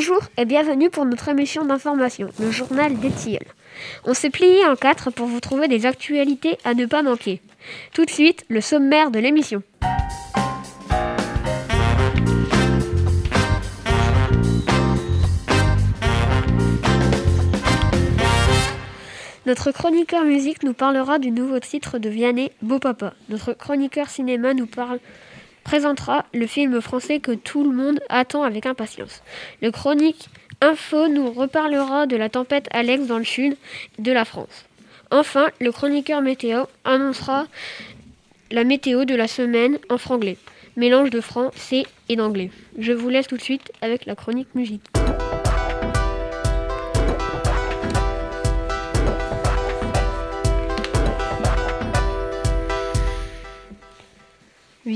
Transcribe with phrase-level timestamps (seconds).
[0.00, 3.44] Bonjour et bienvenue pour notre émission d'information, le journal des Tilleuls.
[4.06, 7.42] On s'est plié en quatre pour vous trouver des actualités à ne pas manquer.
[7.92, 9.62] Tout de suite, le sommaire de l'émission.
[19.44, 23.12] Notre chroniqueur musique nous parlera du nouveau titre de Vianney, Beau Papa.
[23.28, 24.98] Notre chroniqueur cinéma nous parle,
[25.70, 29.22] présentera le film français que tout le monde attend avec impatience.
[29.62, 30.28] Le chronique
[30.60, 33.56] info nous reparlera de la tempête Alex dans le sud
[34.00, 34.64] de la France.
[35.12, 37.46] Enfin, le chroniqueur météo annoncera
[38.50, 40.38] la météo de la semaine en franglais,
[40.74, 42.50] mélange de français et d'anglais.
[42.76, 44.82] Je vous laisse tout de suite avec la chronique musique.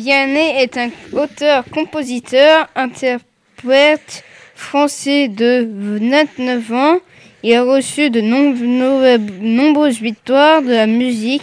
[0.04, 4.22] Vianney est un auteur-compositeur, interprète
[4.54, 6.98] français de 29 ans.
[7.42, 11.40] Il a reçu de nombreuses victoires de la musique.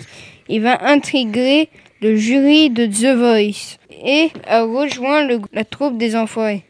[0.47, 1.69] Il va intégrer
[2.03, 6.63] le jury de The Voice et a rejoint la troupe des Enfoirés.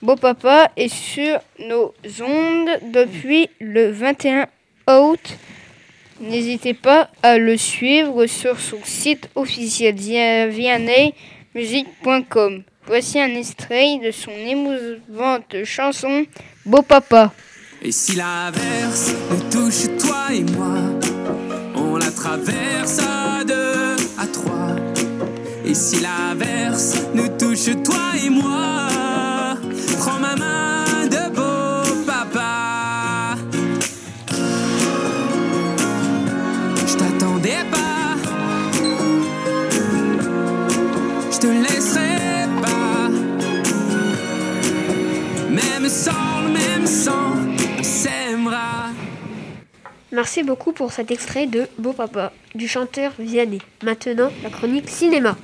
[0.00, 4.46] Beau Papa est sur nos ondes depuis le 21
[4.88, 5.36] août.
[6.20, 12.64] N'hésitez pas à le suivre sur son site officiel vianneymusique.com.
[12.86, 16.26] Voici un extrait de son émouvante chanson
[16.66, 17.32] Beau Papa.
[17.82, 20.74] Et si l'averse nous touche toi et moi,
[21.76, 24.74] on la traverse à deux, à trois.
[25.64, 28.88] Et si l'averse nous touche toi et moi,
[41.38, 43.08] je te laisserai pas.
[45.50, 47.34] Même sans le même sang,
[47.78, 48.90] on s'aimera.
[50.10, 53.60] Merci beaucoup pour cet extrait de Beau Papa du chanteur Vianney.
[53.82, 55.36] Maintenant, la chronique cinéma.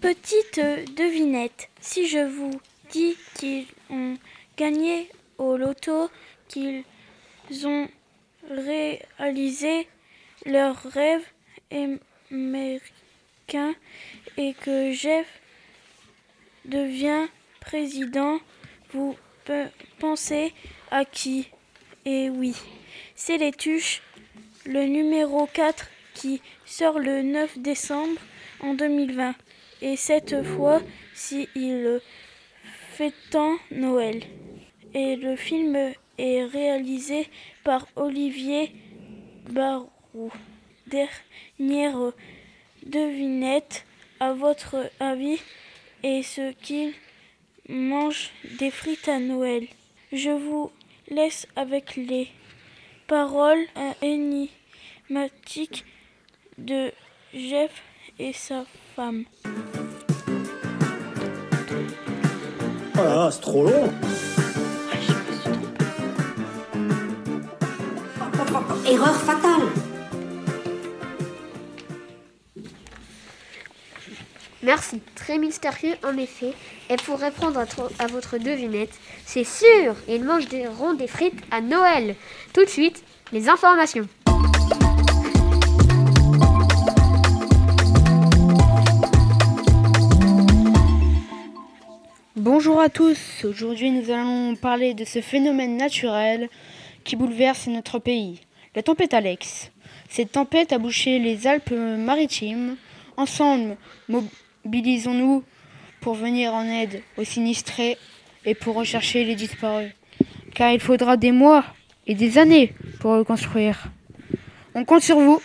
[0.00, 0.60] Petite
[0.96, 2.50] devinette, si je vous
[2.90, 4.16] dis qu'ils ont
[4.56, 5.08] gagné
[5.38, 6.10] au loto,
[6.48, 6.84] qu'ils
[7.64, 7.88] ont
[8.50, 9.88] réalisé
[10.44, 11.24] leur rêve
[12.30, 13.74] américain
[14.36, 15.26] et que Jeff
[16.64, 17.26] devient
[17.60, 18.38] président,
[18.92, 20.52] vous pe- pensez
[20.90, 21.48] à qui?
[22.04, 22.54] Et oui,
[23.14, 24.02] c'est les tuches,
[24.64, 28.20] le numéro 4 qui sort le 9 décembre
[28.60, 29.34] en 2020.
[29.82, 30.80] Et cette fois,
[31.14, 32.00] si il
[32.92, 34.22] fêtant Noël.
[34.98, 35.76] Et le film
[36.16, 37.28] est réalisé
[37.64, 38.72] par Olivier
[39.50, 40.32] Barou.
[40.86, 42.12] Dernière
[42.82, 43.84] devinette,
[44.20, 45.38] à votre avis,
[46.02, 46.94] est-ce qu'il
[47.68, 49.66] mange des frites à Noël
[50.12, 50.70] Je vous
[51.10, 52.28] laisse avec les
[53.06, 53.66] paroles
[54.00, 55.84] énigmatiques
[56.56, 56.90] de
[57.34, 57.82] Jeff
[58.18, 58.64] et sa
[58.94, 59.26] femme.
[62.94, 63.92] Là, c'est trop long
[68.86, 69.66] Erreur fatale.
[74.62, 76.52] Merci, très mystérieux en effet.
[76.88, 77.64] Et pour répondre
[77.98, 82.14] à, votre devinette, c'est sûr, ils mangent des ronds des frites à Noël.
[82.52, 83.02] Tout de suite,
[83.32, 84.08] les informations.
[92.36, 96.48] Bonjour à tous, aujourd'hui nous allons parler de ce phénomène naturel
[97.06, 98.40] qui bouleverse notre pays,
[98.74, 99.70] la tempête Alex.
[100.10, 102.76] Cette tempête a bouché les Alpes-Maritimes.
[103.16, 103.76] Ensemble,
[104.08, 105.44] mobilisons-nous
[106.00, 107.96] pour venir en aide aux sinistrés
[108.44, 109.92] et pour rechercher les disparus.
[110.54, 111.64] Car il faudra des mois
[112.06, 113.86] et des années pour reconstruire.
[114.74, 115.40] On compte sur vous.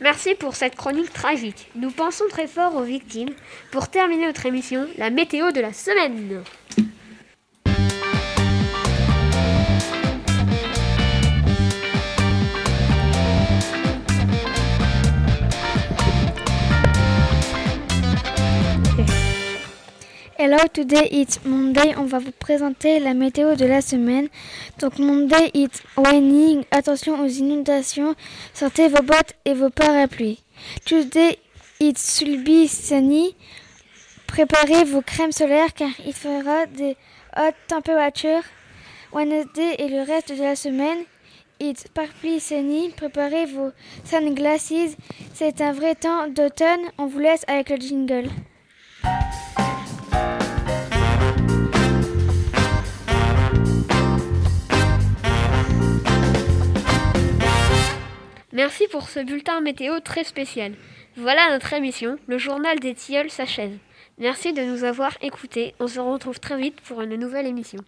[0.00, 1.68] Merci pour cette chronique tragique.
[1.74, 3.30] Nous pensons très fort aux victimes.
[3.72, 6.42] Pour terminer notre émission, la météo de la semaine.
[20.48, 21.96] Hello, today it's Monday.
[21.96, 24.28] On va vous présenter la météo de la semaine.
[24.78, 26.62] Donc Monday it's raining.
[26.70, 28.14] Attention aux inondations.
[28.54, 30.44] Sortez vos bottes et vos parapluies.
[30.84, 31.40] Tuesday
[31.80, 33.34] it's sulby sunny.
[34.28, 36.96] Préparez vos crèmes solaires car il fera des
[37.36, 38.44] hautes températures.
[39.12, 40.98] Wednesday et le reste de la semaine.
[41.58, 42.90] It's partly sunny.
[42.90, 43.72] Préparez vos
[44.04, 44.94] sunglasses.
[45.34, 46.82] C'est un vrai temps d'automne.
[46.98, 48.30] On vous laisse avec le jingle.
[58.56, 60.72] Merci pour ce bulletin météo très spécial.
[61.14, 63.76] Voilà notre émission, le journal des tilleuls s'achève.
[64.16, 65.74] Merci de nous avoir écoutés.
[65.78, 67.80] On se retrouve très vite pour une nouvelle émission.